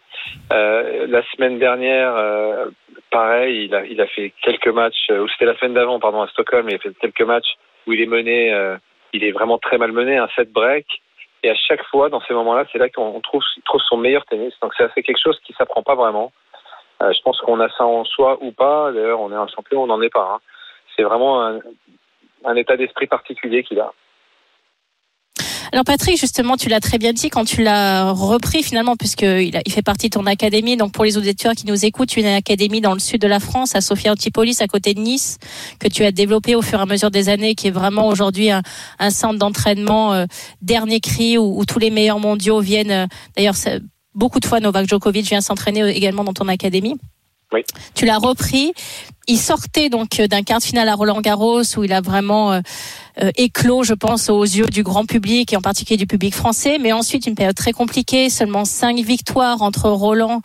Euh, 0.52 1.08
la 1.08 1.24
semaine 1.32 1.60
dernière, 1.60 2.16
euh, 2.16 2.66
pareil, 3.12 3.66
il 3.66 3.76
a, 3.76 3.86
il 3.86 4.00
a 4.00 4.08
fait 4.08 4.34
quelques 4.44 4.68
matchs, 4.68 5.10
ou 5.10 5.28
c'était 5.30 5.46
la 5.46 5.58
semaine 5.58 5.74
d'avant, 5.74 6.00
pardon, 6.00 6.22
à 6.22 6.28
Stockholm, 6.28 6.70
il 6.70 6.76
a 6.76 6.80
fait 6.80 6.94
quelques 7.00 7.22
matchs 7.22 7.56
où 7.88 7.94
il 7.94 8.02
est 8.02 8.08
mené, 8.08 8.54
euh, 8.54 8.78
il 9.14 9.24
est 9.24 9.32
vraiment 9.32 9.58
très 9.58 9.78
mal 9.78 9.92
mené, 9.92 10.18
un 10.18 10.30
set 10.36 10.52
break. 10.52 10.86
Et 11.44 11.50
à 11.50 11.56
chaque 11.56 11.84
fois, 11.86 12.10
dans 12.10 12.22
ces 12.22 12.34
moments-là, 12.34 12.66
c'est 12.72 12.78
là 12.78 12.90
qu'on 12.90 13.20
trouve, 13.22 13.44
trouve 13.66 13.82
son 13.82 13.98
meilleur 13.98 14.26
tennis. 14.26 14.54
Donc 14.62 14.74
c'est 14.78 15.04
quelque 15.04 15.22
chose 15.22 15.40
qui 15.46 15.54
s'apprend 15.54 15.84
pas 15.84 15.96
vraiment. 15.96 16.32
Euh, 17.02 17.14
je 17.14 17.22
pense 17.22 17.40
qu'on 17.40 17.60
a 17.62 17.70
ça 17.70 17.86
en 17.86 18.04
soi 18.04 18.38
ou 18.42 18.52
pas. 18.52 18.92
D'ailleurs, 18.92 19.22
on 19.22 19.32
est 19.32 19.36
un 19.36 19.48
champion, 19.48 19.84
on 19.84 19.88
n'en 19.88 20.02
est 20.02 20.10
pas. 20.10 20.34
hein. 20.34 20.40
C'est 20.96 21.04
vraiment 21.04 21.60
un 22.46 22.56
état 22.56 22.76
d'esprit 22.76 23.08
particulier 23.08 23.64
qu'il 23.64 23.80
a. 23.80 23.94
Alors 25.72 25.86
Patrick, 25.86 26.20
justement, 26.20 26.58
tu 26.58 26.68
l'as 26.68 26.80
très 26.80 26.98
bien 26.98 27.14
dit 27.14 27.30
quand 27.30 27.46
tu 27.46 27.62
l'as 27.62 28.12
repris 28.12 28.64
finalement, 28.64 28.96
puisque 28.96 29.22
il, 29.22 29.52
fait 29.70 29.84
partie 29.84 30.10
de 30.10 30.14
ton 30.16 30.26
académie. 30.26 30.78
Donc 30.78 30.92
pour 30.94 31.04
les 31.04 31.16
auditeurs 31.18 31.54
qui 31.54 31.68
nous 31.68 31.86
écoutent, 31.86 32.18
une 32.18 32.26
académie 32.26 32.82
dans 32.82 32.94
le 32.94 33.00
sud 33.00 33.22
de 33.22 33.28
la 33.28 33.40
France, 33.40 33.76
à 33.76 33.82
Sofia 33.82 34.12
Antipolis, 34.12 34.62
à 34.62 34.68
côté 34.68 34.96
de 34.96 35.00
Nice, 35.00 35.38
que 35.80 35.88
tu 35.88 36.04
as 36.04 36.12
développé 36.12 36.56
au 36.56 36.64
fur 36.64 36.80
et 36.80 36.82
à 36.82 36.86
mesure 36.88 37.12
des 37.12 37.30
années, 37.30 37.54
qui 37.54 37.68
est 37.68 37.72
vraiment 37.72 38.08
aujourd'hui 38.08 38.50
un, 38.50 38.62
centre 39.12 39.38
d'entraînement 39.38 40.14
euh, 40.14 40.26
dernier 40.62 41.00
cri 41.00 41.38
où, 41.38 41.64
tous 41.66 41.80
les 41.80 41.92
meilleurs 41.92 42.20
mondiaux 42.20 42.62
viennent. 42.62 42.92
euh, 42.92 43.08
D'ailleurs, 43.38 43.56
beaucoup 44.16 44.40
de 44.40 44.46
fois 44.46 44.60
Novak 44.60 44.88
Djokovic 44.88 45.28
vient 45.28 45.42
s'entraîner 45.42 45.88
également 45.90 46.24
dans 46.24 46.34
ton 46.34 46.48
académie. 46.48 46.96
Oui. 47.54 47.64
Tu 47.96 48.06
l'as 48.06 48.18
repris. 48.18 48.74
Il 49.28 49.38
sortait 49.38 49.90
donc 49.90 50.20
euh, 50.20 50.28
d'un 50.28 50.44
quart 50.44 50.60
de 50.60 50.64
finale 50.64 50.90
à 50.90 50.96
Roland 50.96 51.22
Garros 51.22 51.62
où 51.78 51.84
il 51.84 51.94
a 51.94 52.02
vraiment 52.02 52.52
euh, 52.52 52.62
euh, 53.22 53.32
éclos, 53.36 53.84
je 53.84 53.94
pense, 53.94 54.30
aux 54.30 54.44
yeux 54.44 54.68
du 54.68 54.84
grand 54.84 55.06
public 55.06 55.54
et 55.54 55.56
en 55.58 55.62
particulier 55.62 55.98
du 55.98 56.08
public 56.08 56.34
français. 56.34 56.78
Mais 56.80 56.92
ensuite, 56.92 57.28
une 57.28 57.36
période 57.36 57.56
très 57.56 57.72
compliquée, 57.72 58.30
seulement 58.30 58.66
cinq 58.66 59.00
victoires 59.00 59.62
entre 59.62 59.90
Roland 59.90 60.42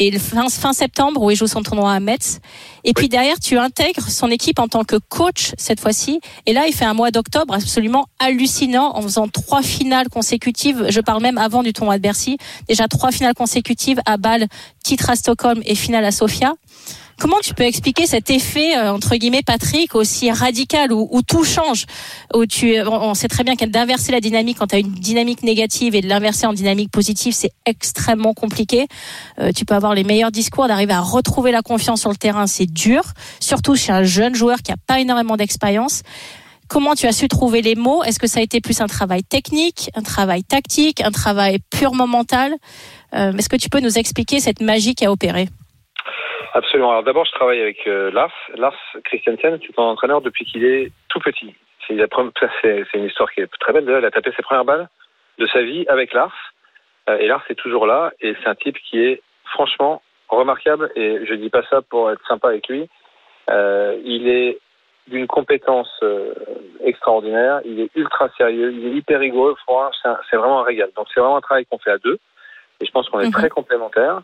et 0.00 0.10
le 0.10 0.18
fin, 0.18 0.48
fin 0.48 0.72
septembre 0.72 1.22
où 1.22 1.30
il 1.30 1.36
joue 1.36 1.46
son 1.46 1.62
tournoi 1.62 1.92
à 1.92 2.00
Metz. 2.00 2.40
Et 2.84 2.94
puis 2.94 3.08
derrière, 3.08 3.38
tu 3.38 3.58
intègres 3.58 4.08
son 4.08 4.28
équipe 4.30 4.58
en 4.58 4.66
tant 4.66 4.82
que 4.82 4.96
coach 4.96 5.52
cette 5.58 5.78
fois-ci. 5.78 6.20
Et 6.46 6.54
là, 6.54 6.66
il 6.66 6.72
fait 6.72 6.86
un 6.86 6.94
mois 6.94 7.10
d'octobre 7.10 7.52
absolument 7.52 8.06
hallucinant 8.18 8.96
en 8.96 9.02
faisant 9.02 9.28
trois 9.28 9.62
finales 9.62 10.08
consécutives. 10.08 10.86
Je 10.88 11.00
parle 11.00 11.22
même 11.22 11.36
avant 11.36 11.62
du 11.62 11.74
tournoi 11.74 11.98
de 11.98 12.02
Bercy. 12.02 12.38
Déjà 12.66 12.88
trois 12.88 13.12
finales 13.12 13.34
consécutives 13.34 14.00
à 14.06 14.16
Bâle, 14.16 14.46
titre 14.82 15.10
à 15.10 15.16
Stockholm 15.16 15.60
et 15.66 15.74
finale 15.74 16.06
à 16.06 16.12
Sofia. 16.12 16.54
Comment 17.20 17.40
tu 17.42 17.52
peux 17.52 17.64
expliquer 17.64 18.06
cet 18.06 18.30
effet 18.30 18.74
euh, 18.78 18.94
entre 18.94 19.14
guillemets 19.14 19.42
Patrick 19.42 19.94
aussi 19.94 20.30
radical 20.30 20.90
où, 20.90 21.06
où 21.10 21.20
tout 21.20 21.44
change 21.44 21.84
où 22.34 22.46
tu 22.46 22.80
on 22.80 23.10
on 23.10 23.14
sait 23.14 23.28
très 23.28 23.44
bien 23.44 23.56
que 23.56 23.66
d'inverser 23.66 24.10
la 24.10 24.20
dynamique 24.20 24.56
quand 24.58 24.68
tu 24.68 24.76
as 24.76 24.78
une 24.78 24.90
dynamique 24.90 25.42
négative 25.42 25.94
et 25.94 26.00
de 26.00 26.08
l'inverser 26.08 26.46
en 26.46 26.54
dynamique 26.54 26.90
positive 26.90 27.34
c'est 27.34 27.52
extrêmement 27.66 28.32
compliqué. 28.32 28.86
Euh, 29.38 29.52
tu 29.54 29.66
peux 29.66 29.74
avoir 29.74 29.94
les 29.94 30.02
meilleurs 30.02 30.30
discours 30.30 30.66
d'arriver 30.66 30.94
à 30.94 31.02
retrouver 31.02 31.52
la 31.52 31.60
confiance 31.60 32.00
sur 32.00 32.08
le 32.08 32.16
terrain 32.16 32.46
c'est 32.46 32.64
dur. 32.64 33.02
Surtout 33.38 33.76
chez 33.76 33.92
un 33.92 34.02
jeune 34.02 34.34
joueur 34.34 34.62
qui 34.62 34.72
a 34.72 34.76
pas 34.86 34.98
énormément 34.98 35.36
d'expérience. 35.36 36.00
Comment 36.68 36.94
tu 36.94 37.06
as 37.06 37.12
su 37.12 37.28
trouver 37.28 37.60
les 37.60 37.74
mots? 37.74 38.02
Est-ce 38.02 38.18
que 38.18 38.28
ça 38.28 38.40
a 38.40 38.42
été 38.42 38.62
plus 38.62 38.80
un 38.80 38.86
travail 38.86 39.24
technique, 39.24 39.90
un 39.94 40.02
travail 40.02 40.42
tactique, 40.42 41.02
un 41.02 41.10
travail 41.10 41.58
purement 41.68 42.06
mental? 42.06 42.54
Euh, 43.14 43.36
Est-ce 43.36 43.50
que 43.50 43.56
tu 43.56 43.68
peux 43.68 43.80
nous 43.80 43.98
expliquer 43.98 44.40
cette 44.40 44.62
magie 44.62 44.94
qui 44.94 45.04
a 45.04 45.12
opéré? 45.12 45.50
Absolument. 46.52 46.90
Alors 46.90 47.02
d'abord, 47.04 47.24
je 47.24 47.32
travaille 47.32 47.60
avec 47.60 47.86
euh, 47.86 48.10
Lars. 48.10 48.32
Lars 48.56 48.76
Christiansen, 49.04 49.58
qui 49.58 49.66
est 49.66 49.78
un 49.78 49.82
entraîneur 49.84 50.20
depuis 50.20 50.44
qu'il 50.44 50.64
est 50.64 50.90
tout 51.08 51.20
petit. 51.20 51.54
C'est 51.86 51.96
c'est 52.62 52.84
c'est 52.90 52.98
une 52.98 53.04
histoire 53.04 53.30
qui 53.32 53.40
est 53.40 53.46
très 53.60 53.72
belle. 53.72 53.84
Il 53.86 54.04
a 54.04 54.10
tapé 54.10 54.32
ses 54.36 54.42
premières 54.42 54.64
balles 54.64 54.88
de 55.38 55.46
sa 55.46 55.62
vie 55.62 55.84
avec 55.88 56.12
Lars. 56.12 56.34
Euh, 57.08 57.18
et 57.18 57.26
Lars 57.28 57.44
est 57.48 57.54
toujours 57.54 57.86
là. 57.86 58.12
Et 58.20 58.34
c'est 58.42 58.48
un 58.48 58.54
type 58.54 58.78
qui 58.78 59.00
est 59.02 59.22
franchement 59.44 60.02
remarquable. 60.28 60.90
Et 60.96 61.24
je 61.26 61.34
dis 61.34 61.50
pas 61.50 61.62
ça 61.70 61.82
pour 61.82 62.10
être 62.10 62.24
sympa 62.26 62.48
avec 62.48 62.68
lui. 62.68 62.88
Euh, 63.50 63.98
il 64.04 64.28
est 64.28 64.58
d'une 65.08 65.26
compétence 65.26 65.90
euh, 66.02 66.34
extraordinaire. 66.84 67.60
Il 67.64 67.80
est 67.80 67.90
ultra 67.96 68.28
sérieux. 68.36 68.72
Il 68.72 68.86
est 68.86 68.96
hyper 68.96 69.20
rigoureux. 69.20 69.56
C'est 70.02 70.08
c'est 70.30 70.36
vraiment 70.36 70.60
un 70.60 70.64
régal. 70.64 70.90
Donc 70.96 71.06
c'est 71.12 71.20
vraiment 71.20 71.36
un 71.36 71.40
travail 71.40 71.66
qu'on 71.66 71.78
fait 71.78 71.90
à 71.92 71.98
deux. 71.98 72.18
Et 72.80 72.86
je 72.86 72.90
pense 72.92 73.08
qu'on 73.08 73.20
est 73.20 73.26
Mhm. 73.26 73.32
très 73.32 73.50
complémentaires. 73.50 74.20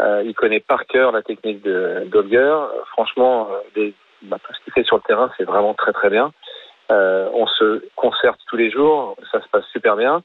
Euh, 0.00 0.22
il 0.24 0.34
connaît 0.34 0.60
par 0.60 0.86
cœur 0.86 1.12
la 1.12 1.22
technique 1.22 1.62
de 1.62 2.04
Dolger. 2.06 2.56
Franchement, 2.92 3.48
euh, 3.50 3.58
des- 3.74 3.94
bah, 4.22 4.38
tout 4.42 4.52
ce 4.52 4.60
qu'il 4.64 4.72
fait 4.72 4.84
sur 4.84 4.96
le 4.96 5.02
terrain, 5.02 5.30
c'est 5.36 5.44
vraiment 5.44 5.74
très 5.74 5.92
très 5.92 6.10
bien. 6.10 6.32
Euh, 6.90 7.28
on 7.32 7.46
se 7.46 7.82
concerte 7.94 8.40
tous 8.48 8.56
les 8.56 8.70
jours, 8.70 9.16
ça 9.32 9.40
se 9.40 9.48
passe 9.48 9.64
super 9.72 9.96
bien. 9.96 10.22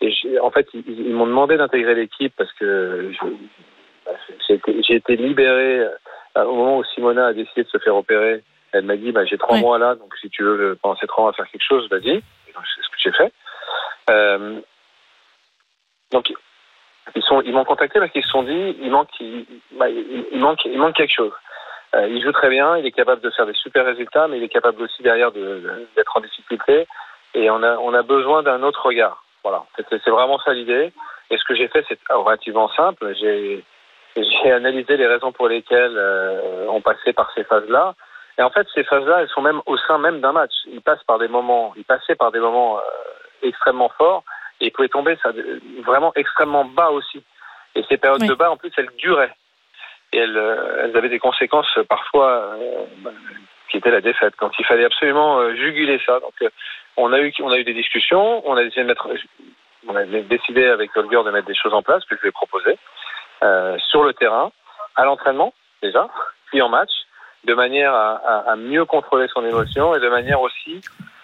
Et 0.00 0.12
en 0.40 0.50
fait, 0.50 0.66
ils, 0.74 0.82
ils 0.88 1.14
m'ont 1.14 1.26
demandé 1.26 1.56
d'intégrer 1.56 1.94
l'équipe 1.94 2.34
parce 2.36 2.52
que 2.54 3.12
bah, 4.04 4.12
j'ai 4.48 4.54
été, 4.54 4.82
j'ai 4.82 4.94
été 4.96 5.16
libéré 5.16 5.80
euh, 6.36 6.44
au 6.44 6.54
moment 6.54 6.78
où 6.78 6.84
Simona 6.84 7.26
a 7.26 7.32
décidé 7.32 7.62
de 7.62 7.68
se 7.68 7.78
faire 7.78 7.94
opérer. 7.96 8.42
Elle 8.72 8.84
m'a 8.84 8.96
dit, 8.96 9.12
bah, 9.12 9.24
j'ai 9.24 9.38
trois 9.38 9.58
mois 9.58 9.78
là, 9.78 9.94
donc 9.94 10.14
si 10.20 10.28
tu 10.30 10.42
veux 10.42 10.76
pendant 10.82 10.96
ces 10.96 11.06
trois 11.06 11.24
mois 11.24 11.32
faire 11.34 11.46
quelque 11.48 11.64
chose, 11.66 11.88
vas-y. 11.90 12.22
C'est 12.46 12.82
ce 12.82 12.88
que 12.88 12.96
j'ai 12.98 13.12
fait. 13.12 13.32
Euh, 14.10 14.60
donc 16.10 16.32
ils 17.14 17.22
sont, 17.22 17.40
ils 17.42 17.52
m'ont 17.52 17.64
contacté 17.64 17.98
parce 17.98 18.10
qu'ils 18.12 18.22
se 18.22 18.28
sont 18.28 18.42
dit, 18.42 18.76
il 18.80 18.90
manque, 18.90 19.08
il, 19.20 19.46
bah, 19.72 19.88
il- 19.88 20.38
manque, 20.38 20.64
il 20.64 20.78
manque 20.78 20.94
quelque 20.94 21.14
chose. 21.14 21.32
Euh, 21.94 22.06
il 22.08 22.22
joue 22.22 22.32
très 22.32 22.48
bien, 22.48 22.76
il 22.78 22.86
est 22.86 22.92
capable 22.92 23.20
de 23.20 23.30
faire 23.30 23.44
des 23.46 23.52
super 23.54 23.84
résultats, 23.84 24.26
mais 24.28 24.38
il 24.38 24.42
est 24.44 24.48
capable 24.48 24.80
aussi 24.82 25.02
derrière 25.02 25.30
de- 25.32 25.40
de- 25.60 25.88
d'être 25.96 26.16
en 26.16 26.20
difficulté. 26.20 26.86
Et 27.34 27.50
on 27.50 27.62
a, 27.62 27.76
on 27.78 27.92
a 27.94 28.02
besoin 28.02 28.42
d'un 28.42 28.62
autre 28.62 28.86
regard. 28.86 29.24
Voilà, 29.44 29.64
c'est 29.76 30.08
vraiment 30.10 30.38
ça 30.38 30.52
l'idée. 30.54 30.92
Et 31.30 31.36
ce 31.36 31.44
que 31.44 31.54
j'ai 31.54 31.68
fait, 31.68 31.84
c'est 31.88 31.98
relativement 32.10 32.68
simple. 32.68 33.14
J'ai, 33.18 33.64
j'ai 34.16 34.52
analysé 34.52 34.96
les 34.96 35.06
raisons 35.06 35.32
pour 35.32 35.48
lesquelles 35.48 35.96
euh, 35.96 36.66
on 36.68 36.80
passait 36.80 37.12
par 37.12 37.30
ces 37.34 37.44
phases-là. 37.44 37.94
Et 38.38 38.42
en 38.42 38.50
fait, 38.50 38.66
ces 38.74 38.84
phases-là, 38.84 39.20
elles 39.22 39.28
sont 39.28 39.42
même 39.42 39.60
au 39.66 39.76
sein 39.78 39.98
même 39.98 40.20
d'un 40.20 40.32
match. 40.32 40.52
Ils 40.66 40.80
passent 40.80 41.02
par 41.04 41.18
des 41.18 41.28
moments, 41.28 41.72
ils 41.76 41.84
passaient 41.84 42.14
par 42.14 42.30
des 42.30 42.38
moments 42.40 42.78
euh, 42.78 42.82
extrêmement 43.42 43.90
forts 43.98 44.22
et 44.62 44.66
ils 44.66 44.70
pouvaient 44.70 44.88
tomber 44.88 45.16
ça, 45.22 45.30
vraiment 45.84 46.12
extrêmement 46.14 46.64
bas 46.64 46.90
aussi. 46.90 47.22
Et 47.74 47.82
ces 47.88 47.96
périodes 47.96 48.22
Oui. 48.22 48.28
de 48.28 48.34
bas, 48.34 48.50
en 48.50 48.56
plus, 48.56 48.70
elles 48.76 48.90
duraient. 48.96 49.34
Et 50.12 50.18
elles, 50.18 50.36
euh, 50.36 50.84
elles 50.84 50.96
avaient 50.96 51.08
des 51.08 51.18
conséquences 51.18 51.66
euh, 51.78 51.84
parfois 51.84 52.28
euh, 52.30 52.84
bah, 52.98 53.10
qui 53.70 53.78
étaient 53.78 53.90
la 53.90 54.00
défaite. 54.02 54.34
Donc 54.40 54.52
il 54.58 54.64
fallait 54.66 54.84
absolument 54.84 55.38
euh, 55.40 55.54
juguler 55.56 56.00
ça. 56.06 56.20
Donc 56.20 56.34
euh, 56.42 56.50
on 56.96 57.12
a 57.12 57.18
eu, 57.20 57.32
on 57.40 57.50
a 57.50 57.58
eu 57.58 57.64
des 57.64 57.74
discussions, 57.74 58.46
on 58.48 58.56
a 58.56 58.62
essayé 58.62 58.82
de 58.82 58.88
mettre, 58.88 59.08
on 59.88 59.96
a 59.96 60.04
décidé 60.04 60.66
avec 60.66 60.94
Holger 60.96 61.22
de 61.24 61.30
mettre 61.30 61.46
des 61.48 61.54
choses 61.54 61.72
en 61.74 61.82
place 61.82 62.04
que 62.04 62.14
je 62.16 62.20
lui 62.20 62.28
ai 62.28 62.32
proposé 62.32 62.78
euh, 63.42 63.76
sur 63.90 64.04
le 64.04 64.12
terrain, 64.12 64.52
à 64.94 65.04
l'entraînement 65.06 65.54
déjà, 65.82 66.06
puis 66.46 66.60
en 66.62 66.68
match, 66.68 66.90
de 67.44 67.54
manière 67.54 67.94
à, 67.94 68.16
à- 68.16 68.52
à 68.52 68.56
mieux 68.56 68.84
contrôler 68.84 69.26
son 69.28 69.44
émotion 69.44 69.94
et 69.96 70.00
de 70.00 70.08
manière 70.10 70.40
aussi 70.42 70.82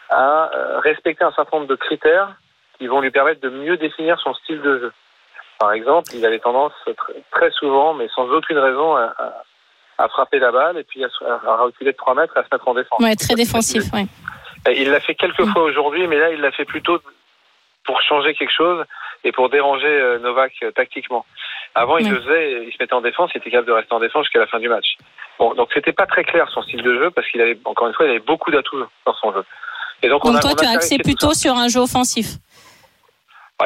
à 0.08 0.50
respecter 0.82 1.22
un 1.22 1.32
certain 1.32 1.58
nombre 1.58 1.68
de 1.68 1.76
critères 1.76 2.34
qui 2.78 2.86
vont 2.86 3.00
lui 3.00 3.10
permettre 3.10 3.40
de 3.40 3.48
mieux 3.50 3.76
définir 3.76 4.18
son 4.20 4.34
style 4.34 4.60
de 4.62 4.78
jeu. 4.78 4.92
Par 5.58 5.72
exemple, 5.72 6.10
il 6.14 6.24
avait 6.24 6.38
tendance 6.38 6.72
tr- 6.86 6.94
très 7.32 7.50
souvent, 7.50 7.92
mais 7.94 8.08
sans 8.14 8.28
aucune 8.30 8.58
raison, 8.58 8.94
à, 8.96 9.14
à- 9.18 9.42
à 10.00 10.08
frapper 10.08 10.38
la 10.38 10.52
balle 10.52 10.78
et 10.78 10.84
puis 10.84 11.02
à, 11.04 11.08
reculer 11.56 11.90
de 11.90 11.96
3 11.96 12.14
mètres 12.14 12.36
et 12.36 12.40
à 12.40 12.44
se 12.44 12.48
mettre 12.52 12.68
en 12.68 12.74
défense. 12.74 13.00
Ouais, 13.00 13.16
très 13.16 13.34
défensif. 13.34 13.82
Et 14.68 14.82
Il 14.82 14.90
l'a 14.92 15.00
fait 15.00 15.16
quelques 15.16 15.44
fois 15.46 15.62
aujourd'hui, 15.64 16.06
mais 16.06 16.18
là, 16.18 16.30
il 16.30 16.40
l'a 16.40 16.52
fait 16.52 16.64
plutôt 16.64 17.00
pour 17.84 18.00
changer 18.02 18.34
quelque 18.34 18.52
chose 18.52 18.84
et 19.24 19.32
pour 19.32 19.48
déranger 19.48 19.88
euh, 19.88 20.18
Novak 20.20 20.52
euh, 20.62 20.70
tactiquement. 20.70 21.26
Avant, 21.74 21.98
il 21.98 22.08
le 22.08 22.20
faisait, 22.20 22.64
il 22.66 22.72
se 22.72 22.76
mettait 22.78 22.94
en 22.94 23.00
défense, 23.00 23.30
il 23.34 23.38
était 23.38 23.50
capable 23.50 23.66
de 23.68 23.72
rester 23.72 23.92
en 23.92 23.98
défense 23.98 24.24
jusqu'à 24.24 24.38
la 24.38 24.46
fin 24.46 24.60
du 24.60 24.68
match. 24.68 24.96
Bon, 25.38 25.54
donc 25.54 25.70
c'était 25.74 25.92
pas 25.92 26.06
très 26.06 26.22
clair 26.22 26.48
son 26.54 26.62
style 26.62 26.82
de 26.82 26.94
jeu 26.94 27.10
parce 27.10 27.26
qu'il 27.28 27.40
avait, 27.40 27.58
encore 27.64 27.88
une 27.88 27.94
fois, 27.94 28.06
il 28.06 28.10
avait 28.10 28.18
beaucoup 28.20 28.50
d'atouts 28.52 28.84
dans 29.04 29.14
son 29.14 29.32
jeu. 29.32 29.44
Et 30.02 30.08
donc, 30.08 30.24
on 30.24 30.28
Donc 30.28 30.38
a, 30.38 30.40
toi, 30.42 30.50
on 30.50 30.54
a 30.54 30.56
tu 30.60 30.66
as 30.66 30.70
axé 30.70 30.98
plutôt 30.98 31.34
sur 31.34 31.54
un 31.56 31.66
jeu 31.68 31.80
offensif. 31.80 32.26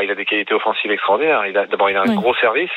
Il 0.00 0.10
a 0.10 0.14
des 0.14 0.24
qualités 0.24 0.54
offensives 0.54 0.90
extraordinaires. 0.90 1.44
Il 1.46 1.56
a 1.58 1.66
d'abord, 1.66 1.90
il 1.90 1.96
a 1.96 2.02
un 2.02 2.08
Oui. 2.08 2.14
gros 2.16 2.34
service. 2.36 2.70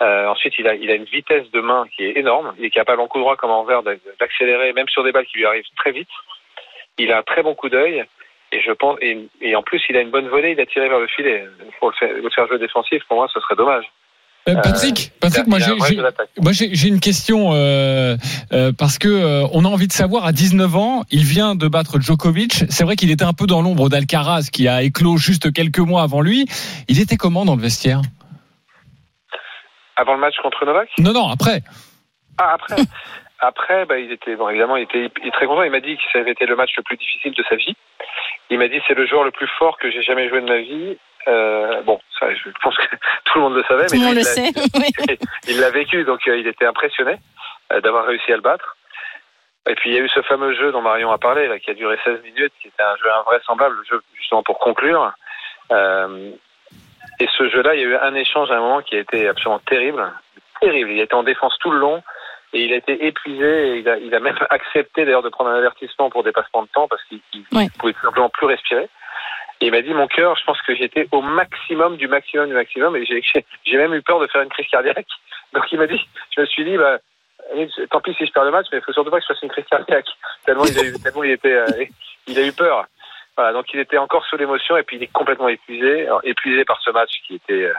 Euh, 0.00 0.26
ensuite, 0.28 0.54
il 0.58 0.66
a, 0.66 0.74
il 0.74 0.90
a 0.90 0.94
une 0.94 1.04
vitesse 1.04 1.50
de 1.50 1.60
main 1.60 1.86
qui 1.94 2.04
est 2.06 2.16
énorme. 2.16 2.54
Il 2.58 2.64
est 2.64 2.70
capable 2.70 3.00
en 3.02 3.06
coup 3.08 3.18
droit 3.18 3.36
comme 3.36 3.50
en 3.50 3.60
envers 3.60 3.82
d'a- 3.82 3.96
d'accélérer, 4.18 4.72
même 4.72 4.88
sur 4.88 5.02
des 5.04 5.12
balles 5.12 5.26
qui 5.26 5.38
lui 5.38 5.44
arrivent 5.46 5.64
très 5.76 5.92
vite. 5.92 6.08
Il 6.96 7.12
a 7.12 7.18
un 7.18 7.22
très 7.22 7.42
bon 7.42 7.54
coup 7.54 7.68
d'œil. 7.68 8.04
Et 8.50 8.60
je 8.62 8.72
pense, 8.72 8.96
et, 9.02 9.18
et 9.42 9.56
en 9.56 9.62
plus, 9.62 9.82
il 9.90 9.96
a 9.98 10.00
une 10.00 10.08
bonne 10.10 10.28
volée. 10.28 10.52
Il 10.52 10.60
a 10.60 10.64
tiré 10.64 10.88
vers 10.88 11.00
le 11.00 11.06
filet. 11.08 11.44
Pour 11.80 11.90
le 11.90 11.96
faire, 11.96 12.12
le 12.14 12.30
faire 12.30 12.46
jouer 12.46 12.58
défensif, 12.58 13.04
pour 13.04 13.18
moi, 13.18 13.28
ce 13.28 13.40
serait 13.40 13.56
dommage. 13.56 13.84
Euh, 14.48 14.54
Patrick, 14.62 15.12
Patrick, 15.20 15.44
a- 15.46 15.48
moi 15.48 15.58
j'ai- 16.52 16.88
une 16.88 17.00
question 17.00 17.50
euh, 17.52 18.16
euh, 18.52 18.72
parce 18.76 18.98
que 18.98 19.08
euh, 19.08 19.46
on 19.52 19.64
a 19.64 19.68
envie 19.68 19.88
de 19.88 19.92
savoir. 19.92 20.24
À 20.24 20.32
19 20.32 20.74
ans, 20.76 21.02
il 21.10 21.22
vient 21.24 21.54
de 21.54 21.68
battre 21.68 22.00
Djokovic. 22.00 22.64
C'est 22.70 22.84
vrai 22.84 22.96
qu'il 22.96 23.10
était 23.10 23.24
un 23.24 23.34
peu 23.34 23.46
dans 23.46 23.60
l'ombre 23.60 23.88
d'Alcaraz, 23.90 24.48
qui 24.52 24.66
a 24.68 24.82
éclos 24.82 25.18
juste 25.18 25.52
quelques 25.52 25.80
mois 25.80 26.02
avant 26.02 26.20
lui. 26.22 26.46
Il 26.88 27.00
était 27.00 27.16
comment 27.16 27.44
dans 27.44 27.56
le 27.56 27.62
vestiaire? 27.62 28.00
Avant 29.96 30.14
le 30.14 30.20
match 30.20 30.34
contre 30.42 30.64
Novak? 30.64 30.88
Non, 30.98 31.12
non, 31.12 31.28
après. 31.28 31.62
Ah, 32.38 32.54
après 32.54 32.76
Après, 33.40 33.86
bah, 33.86 33.98
il 34.00 34.10
était, 34.10 34.34
bon, 34.34 34.48
évidemment, 34.48 34.74
il 34.76 34.82
était, 34.82 35.10
il 35.24 35.30
très 35.30 35.46
content. 35.46 35.62
Il 35.62 35.70
m'a 35.70 35.78
dit 35.78 35.94
que 35.94 36.02
ça 36.12 36.18
avait 36.18 36.32
été 36.32 36.44
le 36.44 36.56
match 36.56 36.70
le 36.76 36.82
plus 36.82 36.96
difficile 36.96 37.32
de 37.38 37.44
sa 37.48 37.54
vie. 37.54 37.72
Il 38.50 38.58
m'a 38.58 38.66
dit 38.66 38.80
c'est 38.88 38.94
le 38.94 39.06
joueur 39.06 39.22
le 39.22 39.30
plus 39.30 39.46
fort 39.60 39.78
que 39.78 39.90
j'ai 39.92 40.02
jamais 40.02 40.28
joué 40.28 40.40
de 40.40 40.46
ma 40.46 40.58
vie. 40.58 40.96
Euh, 41.26 41.82
bon, 41.82 42.00
ça, 42.18 42.32
je 42.34 42.48
pense 42.62 42.76
que 42.76 42.96
tout 43.24 43.34
le 43.38 43.40
monde 43.40 43.54
le 43.56 43.64
savait, 43.64 43.86
Tout 43.86 43.96
mais 43.96 44.04
monde 44.04 44.14
lui, 44.14 44.22
le 44.22 44.28
il 44.28 44.44
l'a- 44.44 44.52
sait. 44.52 44.52
Oui. 45.08 45.18
il 45.48 45.60
l'a 45.60 45.70
vécu, 45.70 46.04
donc 46.04 46.26
euh, 46.28 46.36
il 46.38 46.46
était 46.46 46.64
impressionné 46.66 47.16
euh, 47.72 47.80
d'avoir 47.80 48.06
réussi 48.06 48.32
à 48.32 48.36
le 48.36 48.42
battre. 48.42 48.76
Et 49.68 49.74
puis 49.74 49.90
il 49.90 49.96
y 49.96 49.98
a 49.98 50.02
eu 50.02 50.08
ce 50.08 50.22
fameux 50.22 50.54
jeu 50.54 50.72
dont 50.72 50.80
Marion 50.80 51.10
a 51.12 51.18
parlé, 51.18 51.46
là, 51.48 51.58
qui 51.58 51.70
a 51.70 51.74
duré 51.74 51.98
16 52.04 52.22
minutes, 52.22 52.52
qui 52.62 52.68
était 52.68 52.82
un 52.82 52.96
jeu 52.96 53.10
invraisemblable, 53.20 53.76
le 53.76 53.84
jeu 53.84 54.02
justement 54.14 54.42
pour 54.42 54.58
conclure. 54.58 55.12
Euh, 55.72 56.30
et 57.20 57.28
ce 57.36 57.48
jeu-là, 57.50 57.74
il 57.74 57.80
y 57.80 57.84
a 57.84 57.86
eu 57.88 57.96
un 57.96 58.14
échange 58.14 58.50
à 58.50 58.54
un 58.56 58.60
moment 58.60 58.80
qui 58.80 58.96
a 58.96 59.00
été 59.00 59.28
absolument 59.28 59.58
terrible, 59.66 60.10
terrible. 60.60 60.90
Il 60.92 61.00
était 61.00 61.14
en 61.14 61.22
défense 61.24 61.58
tout 61.60 61.70
le 61.70 61.78
long 61.78 62.02
et 62.54 62.62
il 62.62 62.72
a 62.72 62.76
été 62.76 63.06
épuisé. 63.06 63.68
Et 63.72 63.78
il, 63.80 63.88
a, 63.90 63.98
il 63.98 64.14
a 64.14 64.20
même 64.20 64.38
accepté 64.50 65.04
d'ailleurs 65.04 65.22
de 65.22 65.28
prendre 65.28 65.50
un 65.50 65.56
avertissement 65.58 66.08
pour 66.08 66.22
dépassement 66.22 66.62
de 66.62 66.68
temps 66.68 66.88
parce 66.88 67.02
qu'il 67.04 67.20
ne 67.34 67.58
Ouais. 67.58 67.66
pouvait 67.78 67.92
tout 67.92 68.00
simplement 68.06 68.30
plus 68.30 68.46
respirer. 68.46 68.88
Et 69.60 69.66
il 69.66 69.72
m'a 69.72 69.82
dit 69.82 69.92
mon 69.92 70.06
cœur, 70.06 70.36
je 70.36 70.44
pense 70.44 70.60
que 70.62 70.74
j'étais 70.74 71.08
au 71.10 71.20
maximum 71.20 71.96
du 71.96 72.06
maximum 72.06 72.48
du 72.48 72.54
maximum 72.54 72.96
et 72.96 73.04
j'ai 73.04 73.76
même 73.76 73.94
eu 73.94 74.02
peur 74.02 74.20
de 74.20 74.26
faire 74.28 74.42
une 74.42 74.48
crise 74.48 74.68
cardiaque. 74.68 75.06
Donc 75.52 75.64
il 75.72 75.78
m'a 75.78 75.86
dit, 75.86 76.00
je 76.36 76.40
me 76.40 76.46
suis 76.46 76.64
dit, 76.64 76.76
bah, 76.76 76.98
tant 77.90 78.00
pis 78.00 78.14
si 78.14 78.26
je 78.26 78.32
perds 78.32 78.44
le 78.44 78.50
match, 78.50 78.66
mais 78.70 78.78
il 78.78 78.84
faut 78.84 78.92
surtout 78.92 79.10
pas 79.10 79.18
que 79.18 79.24
je 79.24 79.32
fasse 79.32 79.42
une 79.42 79.48
crise 79.48 79.64
cardiaque. 79.68 80.06
Tellement 80.46 80.64
il 80.64 80.78
a 80.78 80.84
eu, 80.84 80.92
tellement 81.02 81.24
il 81.24 81.32
était, 81.32 81.54
euh, 81.54 81.84
il 82.26 82.38
a 82.38 82.46
eu 82.46 82.52
peur. 82.52 82.86
Voilà, 83.36 83.52
donc 83.52 83.66
il 83.72 83.80
était 83.80 83.98
encore 83.98 84.24
sous 84.26 84.36
l'émotion 84.36 84.76
et 84.76 84.82
puis 84.82 84.96
il 84.96 85.02
est 85.02 85.12
complètement 85.12 85.48
épuisé, 85.48 86.06
Alors, 86.06 86.20
épuisé 86.24 86.64
par 86.64 86.80
ce 86.80 86.90
match 86.90 87.10
qui 87.26 87.36
était 87.36 87.64
euh, 87.64 87.74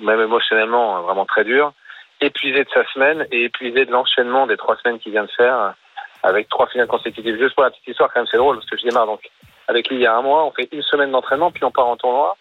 même 0.00 0.20
émotionnellement 0.20 0.98
euh, 0.98 1.00
vraiment 1.00 1.26
très 1.26 1.44
dur, 1.44 1.72
épuisé 2.20 2.64
de 2.64 2.70
sa 2.72 2.84
semaine 2.92 3.26
et 3.30 3.44
épuisé 3.44 3.84
de 3.84 3.92
l'enchaînement 3.92 4.46
des 4.46 4.56
trois 4.56 4.76
semaines 4.76 4.98
qu'il 4.98 5.12
vient 5.12 5.24
de 5.24 5.30
faire 5.30 5.74
avec 6.22 6.48
trois 6.48 6.66
finales 6.68 6.86
consécutives. 6.86 7.38
Juste 7.38 7.54
pour 7.54 7.64
la 7.64 7.70
petite 7.70 7.88
histoire, 7.88 8.12
quand 8.12 8.20
même, 8.20 8.28
c'est 8.30 8.36
drôle 8.36 8.56
parce 8.56 8.68
que 8.68 8.76
je 8.76 8.84
démarre 8.84 9.06
donc 9.06 9.22
avec 9.70 9.88
lui 9.88 9.96
il 9.96 10.02
y 10.02 10.06
a 10.06 10.14
un 10.14 10.22
mois, 10.22 10.44
on 10.44 10.50
fait 10.50 10.68
une 10.72 10.82
semaine 10.82 11.12
d'entraînement 11.12 11.50
puis 11.50 11.64
on 11.64 11.70
part 11.70 11.86
en 11.86 11.96
tournoi. 11.96 12.36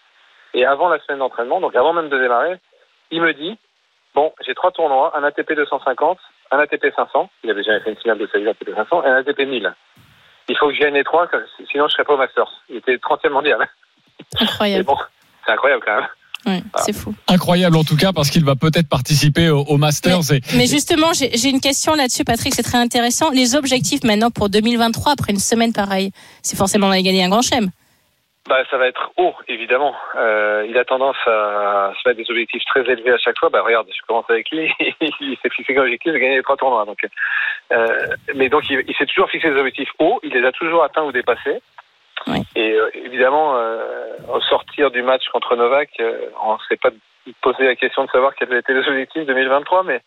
Et 0.54 0.66
avant 0.66 0.90
la 0.90 1.00
semaine 1.00 1.20
d'entraînement, 1.20 1.62
donc 1.62 1.76
avant 1.76 1.94
même 1.94 2.10
de 2.10 2.20
démarrer, 2.20 2.58
il 3.12 3.22
me 3.22 3.34
dit 3.34 3.58
Bon, 4.16 4.34
j'ai 4.46 4.56
trois 4.56 4.72
tournois, 4.72 5.16
un 5.16 5.24
ATP 5.24 5.54
250, 5.54 6.18
un 6.52 6.60
ATP 6.60 6.88
500, 6.96 7.30
il 7.44 7.52
avait 7.52 7.64
jamais 7.64 7.80
fait 7.82 7.92
une 7.92 7.98
finale 7.98 8.18
de 8.18 8.28
sa 8.28 8.40
vie 8.40 8.50
ATP 8.50 8.74
500, 8.76 9.04
et 9.04 9.08
un 9.08 9.16
ATP 9.18 9.42
1000. 9.42 9.72
Il 10.48 10.58
faut 10.58 10.68
que 10.68 10.74
je 10.74 10.80
gagne 10.80 10.96
les 10.96 11.04
trois, 11.04 11.30
sinon 11.72 11.88
je 11.88 11.94
serais 11.94 12.04
pas 12.04 12.16
au 12.16 12.18
Masters. 12.18 12.52
Il 12.70 12.78
était 12.78 12.96
30e 12.96 13.30
mondial. 13.30 13.70
Incroyable. 14.40 14.86
bon, 14.86 14.98
c'est 15.46 15.52
incroyable 15.52 15.84
quand 15.86 15.96
même. 15.96 16.08
Ouais, 16.46 16.62
c'est 16.78 16.94
fou. 16.94 17.14
Incroyable 17.28 17.76
en 17.76 17.84
tout 17.84 17.98
cas 17.98 18.14
parce 18.14 18.30
qu'il 18.30 18.46
va 18.46 18.56
peut-être 18.56 18.88
participer 18.88 19.50
au, 19.50 19.62
au 19.62 19.78
Masters. 19.78 20.32
Et, 20.32 20.42
Mais 20.56 20.68
justement, 20.68 21.12
j'ai 21.14 21.36
j'ai 21.36 21.50
une 21.50 21.60
question 21.60 21.96
là-dessus, 21.96 22.24
Patrick, 22.24 22.54
c'est 22.54 22.64
très 22.64 22.78
intéressant. 22.78 23.30
Les 23.32 23.56
objectifs 23.56 24.04
maintenant 24.04 24.32
pour 24.32 24.50
2023, 24.50 25.14
après 25.14 25.34
une 25.34 25.40
semaine 25.40 25.74
pareille, 25.74 26.12
c'est 26.42 26.58
forcément 26.58 26.90
d'aller 26.90 27.04
gagner 27.04 27.24
un 27.24 27.30
grand 27.30 27.42
chelem. 27.42 27.70
Bah, 28.48 28.64
ça 28.72 28.78
va 28.78 28.88
être 28.88 29.12
haut, 29.18 29.36
évidemment. 29.48 29.94
Euh, 30.16 30.66
il 30.68 30.76
a 30.78 30.84
tendance 30.84 31.18
à 31.28 31.94
se 32.02 32.08
mettre 32.10 32.20
des 32.20 32.32
objectifs 32.32 32.64
très 32.66 32.82
élevés 32.82 33.12
à 33.12 33.18
chaque 33.20 33.38
fois. 33.38 33.50
Bah, 33.50 33.62
regarde, 33.62 33.88
je 33.96 34.02
commence 34.08 34.26
avec 34.28 34.50
lui. 34.50 34.72
il 34.80 35.38
s'est 35.42 35.50
fixé 35.50 35.76
comme 35.76 35.84
objectif 35.84 36.12
de 36.12 36.18
gagner 36.18 36.38
les 36.38 36.42
trois 36.42 36.58
tournois. 36.58 36.86
Donc, 36.86 37.06
euh, 37.72 37.86
mais 38.34 38.50
donc, 38.50 38.64
il, 38.72 38.84
il 38.88 38.96
s'est 38.96 39.06
toujours 39.06 39.30
fixé 39.30 39.52
des 39.52 39.60
objectifs 39.60 39.90
hauts. 40.00 40.20
Il 40.24 40.32
les 40.34 40.44
a 40.44 40.52
toujours 40.52 40.84
atteints 40.84 41.04
ou 41.04 41.12
dépassés. 41.12 41.62
Et 42.56 42.74
euh, 42.74 42.90
évidemment, 42.94 43.56
euh, 43.56 44.16
au 44.34 44.42
sortir 44.42 44.92
du 44.92 45.02
match 45.02 45.28
contre 45.32 45.56
Novak, 45.56 45.90
euh, 46.00 46.30
on 46.44 46.54
ne 46.54 46.60
s'est 46.68 46.78
pas 46.78 46.92
posé 47.42 47.66
la 47.66 47.76
question 47.76 48.06
de 48.06 48.10
savoir 48.10 48.36
quels 48.36 48.54
étaient 48.54 48.74
les 48.74 48.88
objectifs 48.88 49.26
2023, 49.26 49.84
mais, 49.84 50.02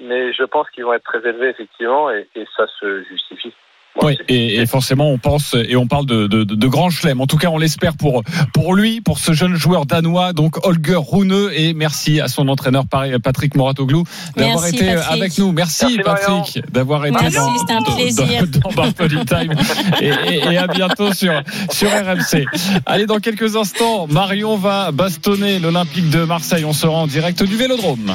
mais 0.00 0.32
je 0.32 0.44
pense 0.44 0.68
qu'ils 0.70 0.84
vont 0.84 0.92
être 0.92 1.04
très 1.04 1.26
élevés, 1.28 1.48
effectivement, 1.48 2.10
et 2.10 2.26
ça 2.56 2.66
se 2.80 3.02
justifie. 3.04 3.54
Oui, 4.02 4.16
et, 4.28 4.56
et 4.56 4.66
forcément, 4.66 5.10
on 5.10 5.18
pense 5.18 5.54
et 5.54 5.74
on 5.76 5.86
parle 5.86 6.06
de, 6.06 6.26
de, 6.28 6.44
de 6.44 6.66
grands 6.68 6.90
chelems. 6.90 7.20
En 7.20 7.26
tout 7.26 7.36
cas, 7.36 7.48
on 7.48 7.58
l'espère 7.58 7.96
pour 7.96 8.22
pour 8.54 8.74
lui, 8.74 9.00
pour 9.00 9.18
ce 9.18 9.32
jeune 9.32 9.54
joueur 9.56 9.86
danois, 9.86 10.32
donc 10.32 10.64
Holger 10.64 10.98
Rune. 10.98 11.48
Et 11.52 11.74
merci 11.74 12.20
à 12.20 12.28
son 12.28 12.46
entraîneur 12.48 12.84
Patrick 12.86 13.56
Moratoglou 13.56 14.04
d'avoir 14.36 14.60
Merci, 14.62 14.76
été 14.76 14.86
Patrick. 14.94 15.12
avec 15.12 15.38
nous. 15.38 15.52
Merci. 15.52 15.98
Patrick 16.04 16.62
d'avoir 16.72 17.06
été 17.06 17.16
Merci, 17.20 17.36
dans, 17.36 17.58
c'était 17.58 17.72
un 17.72 17.80
dans- 17.80 17.94
plaisir. 17.96 18.44
dans, 18.64 18.70
dans 18.84 18.92
Time. 19.24 19.54
Et, 20.00 20.06
et- 20.06 20.52
et 20.52 20.58
à 20.58 20.66
bientôt 20.68 21.12
sur 21.12 21.32
sur 21.70 21.88
RMC. 21.90 22.44
Allez, 22.86 23.06
dans 23.06 23.18
quelques 23.18 23.56
instants, 23.56 24.06
Marion 24.06 24.56
va 24.56 24.92
bastonner 24.92 25.58
l'Olympique 25.58 26.08
de 26.10 26.24
Marseille. 26.24 26.64
On 26.64 26.72
sera 26.72 26.92
en 26.98 27.06
direct 27.06 27.42
du 27.42 27.56
Vélodrome. 27.56 28.14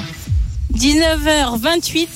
19h28. 0.75 2.07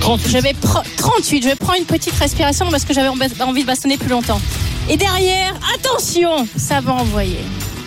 38. 0.00 0.30
Je 0.30 0.38
vais 0.38 0.52
pre- 0.52 0.84
38. 0.96 1.42
Je 1.42 1.48
vais 1.48 1.54
prendre 1.54 1.78
une 1.78 1.84
petite 1.84 2.14
respiration 2.14 2.66
parce 2.70 2.84
que 2.84 2.92
j'avais 2.94 3.08
envie 3.08 3.62
de 3.62 3.66
bastonner 3.66 3.96
plus 3.96 4.08
longtemps. 4.10 4.40
Et 4.88 4.96
derrière, 4.96 5.54
attention, 5.74 6.46
ça 6.56 6.80
va 6.80 6.92
envoyer. 6.94 7.40